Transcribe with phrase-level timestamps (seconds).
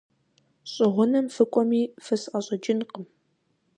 [0.71, 3.05] ЩӀы гъунэм фыкӀуэми, фысӀэщӀэкӀынкъым.